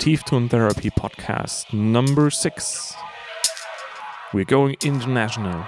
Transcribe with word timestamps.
Teeth 0.00 0.24
Tone 0.24 0.48
Therapy 0.48 0.90
podcast 0.90 1.72
number 1.72 2.30
six. 2.30 2.94
We're 4.32 4.44
going 4.44 4.76
international. 4.82 5.64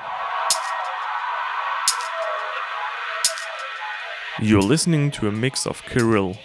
You're 4.40 4.62
listening 4.62 5.10
to 5.12 5.28
a 5.28 5.32
mix 5.32 5.66
of 5.66 5.82
Kirill. 5.84 6.36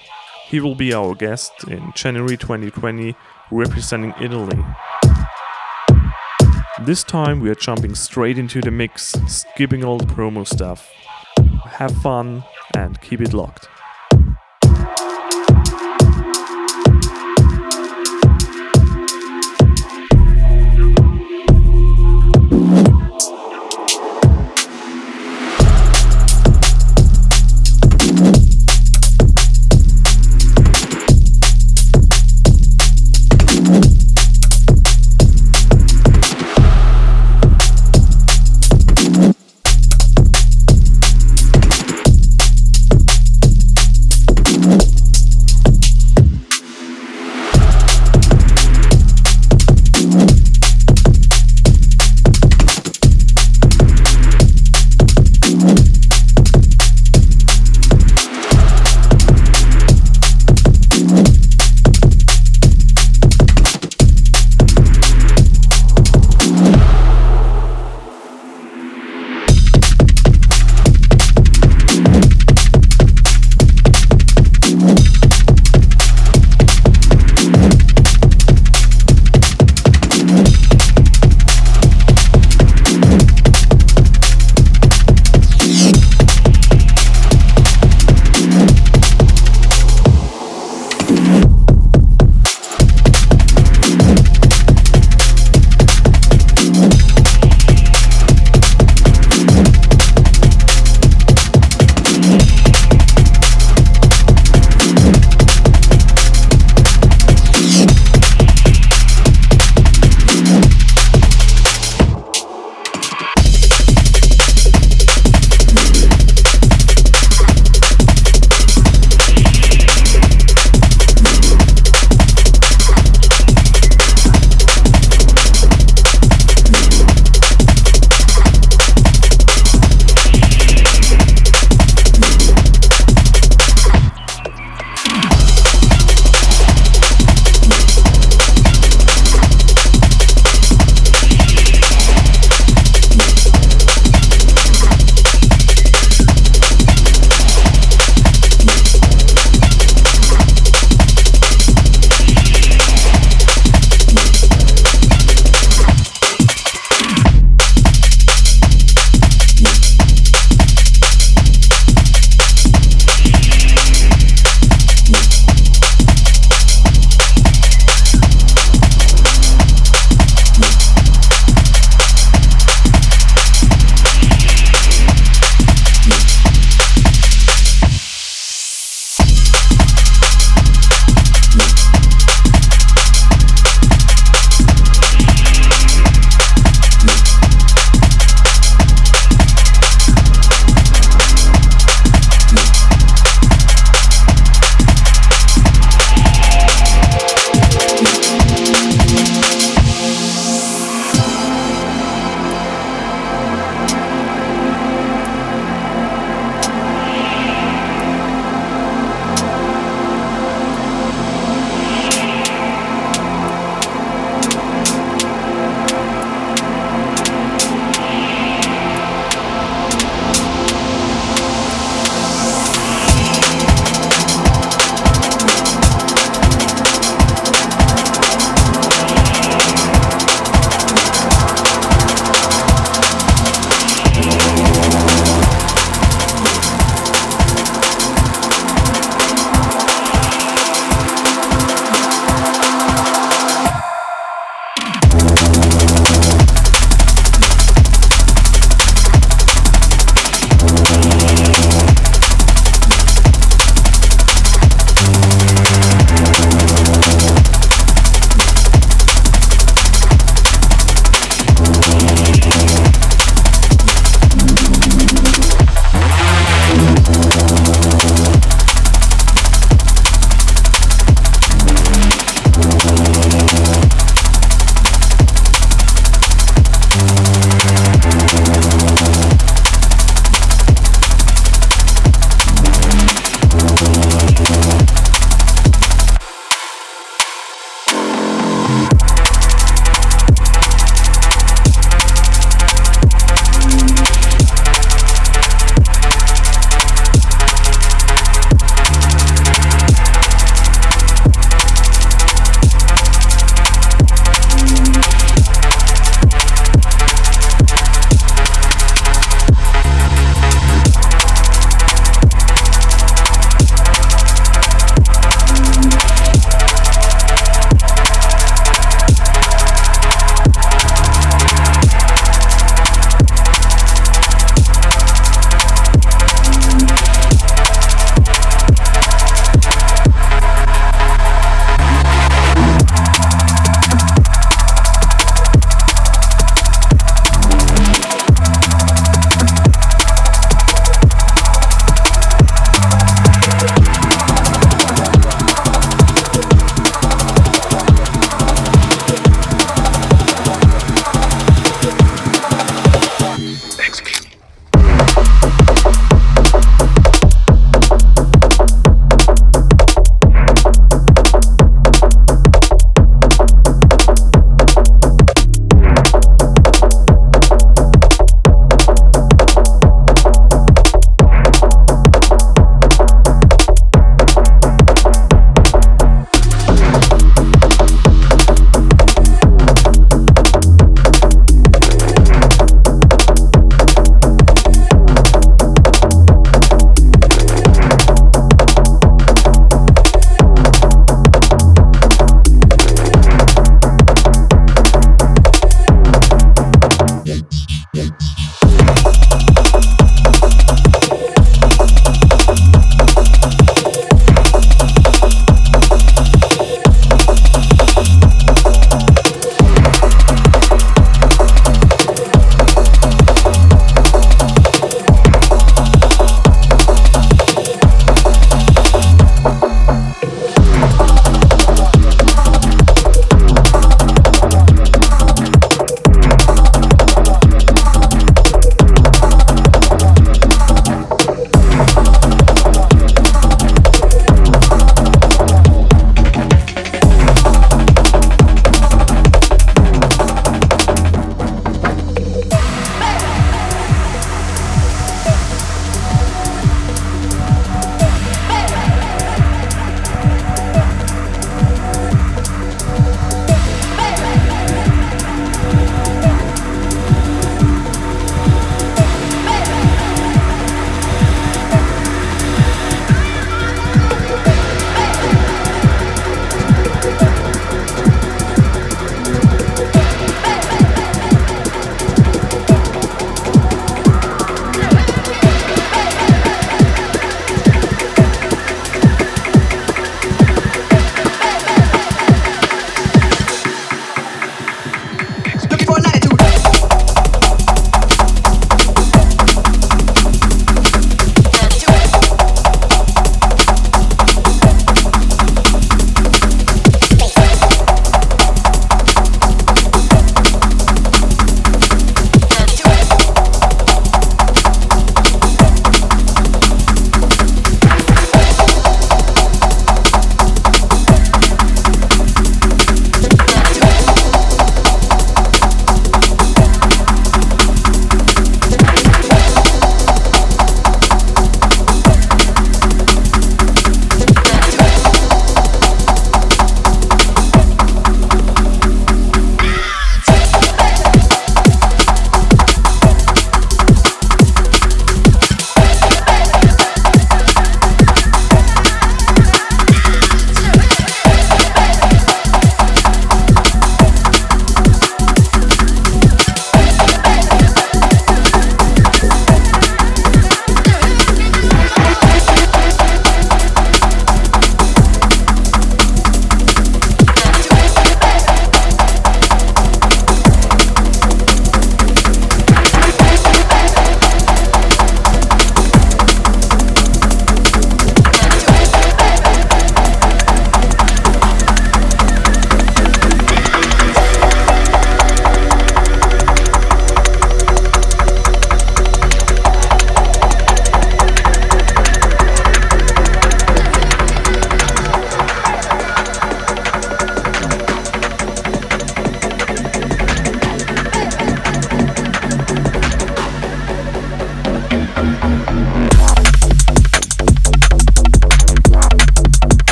He 0.48 0.60
will 0.60 0.76
be 0.76 0.94
our 0.94 1.16
guest 1.16 1.52
in 1.68 1.92
January 1.96 2.38
2020, 2.38 3.16
representing 3.52 4.14
Italy. 4.22 4.64
This 6.82 7.04
time 7.04 7.40
we 7.40 7.50
are 7.50 7.56
jumping 7.56 7.96
straight 7.96 8.38
into 8.38 8.62
the 8.62 8.72
mix, 8.72 9.16
skipping 9.28 9.84
all 9.84 9.98
the 9.98 10.06
promo 10.06 10.48
stuff. 10.48 10.92
Have 11.66 11.96
fun 12.02 12.44
and 12.76 13.02
keep 13.02 13.22
it 13.22 13.34
locked. 13.34 13.68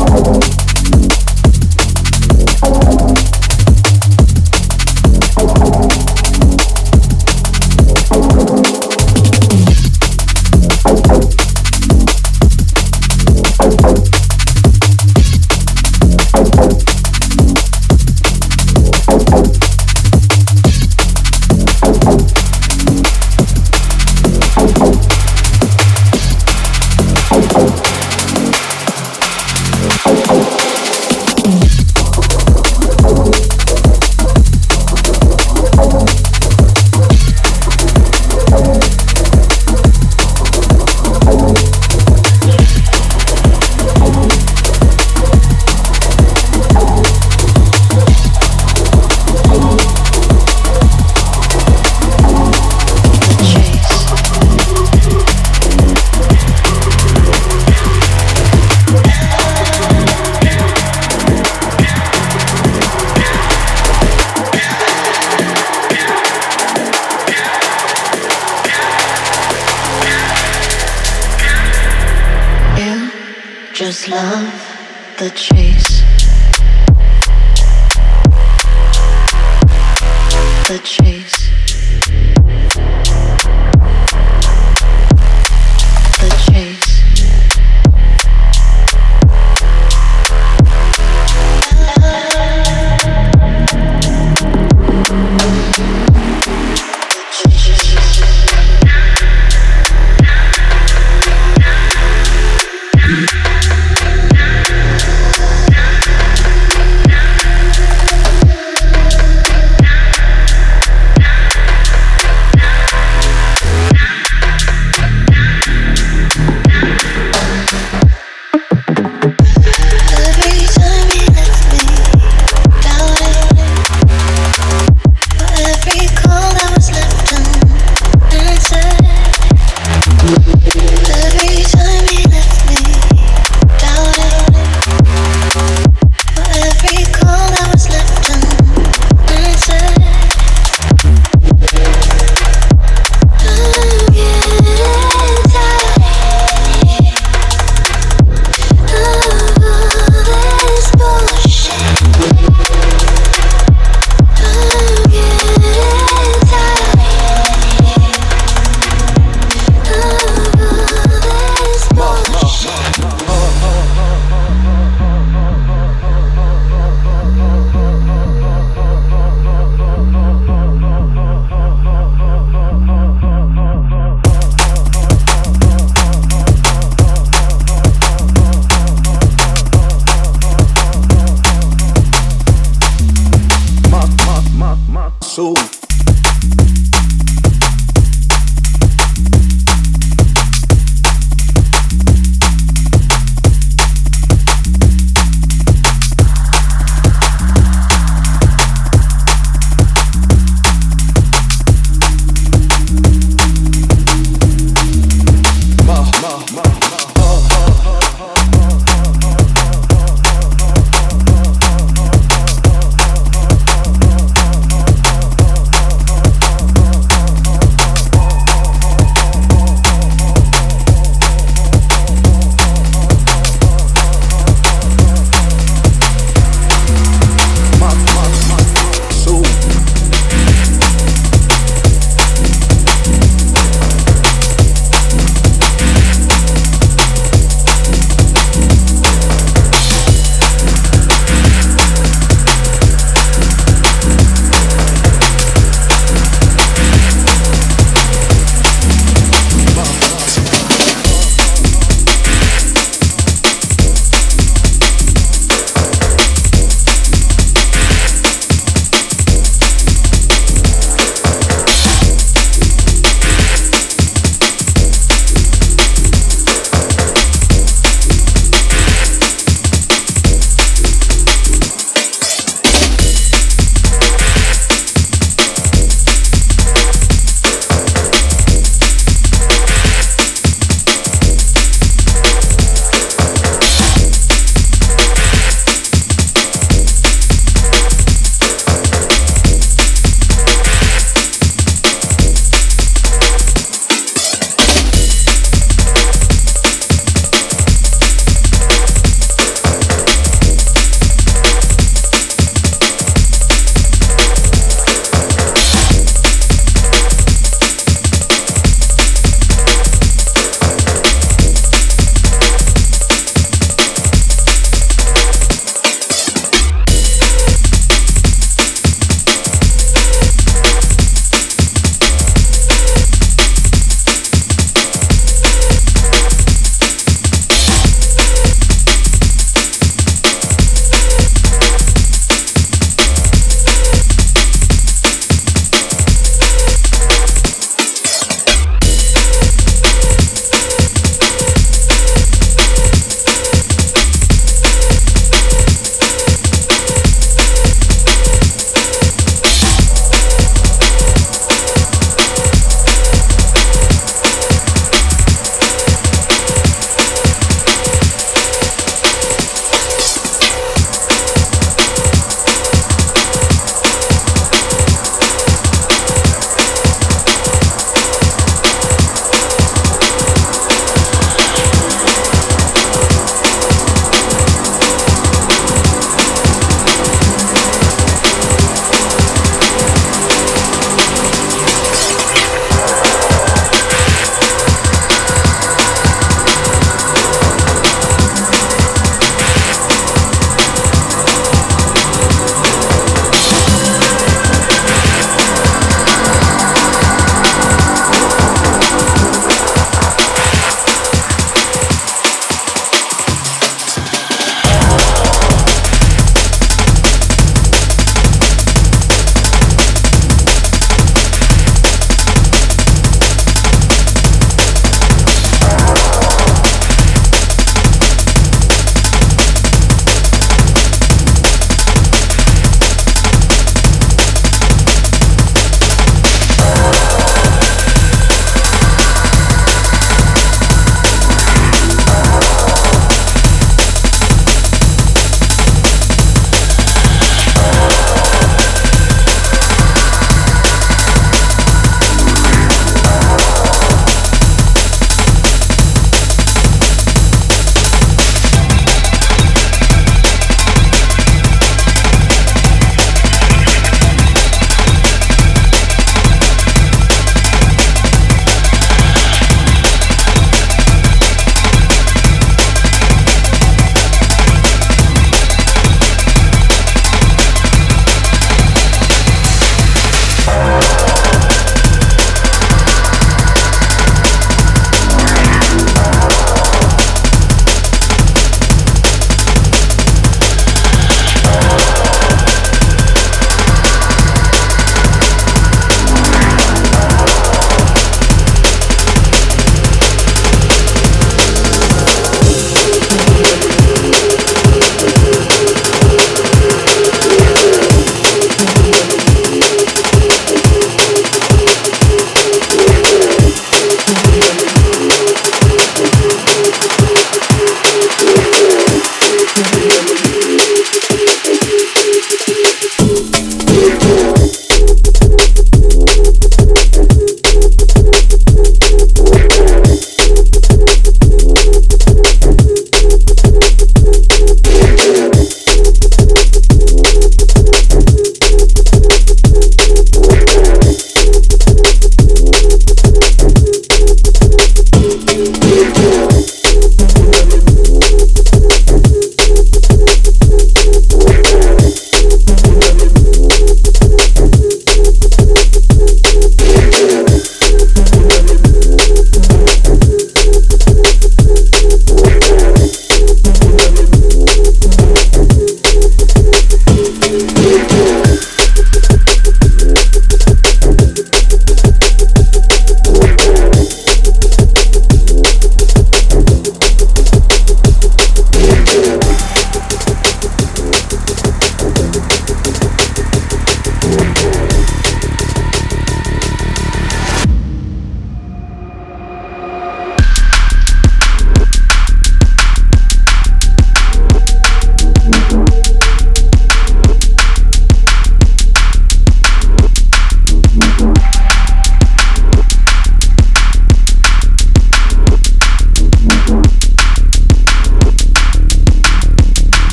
I 0.00 0.20
won't. 0.22 0.69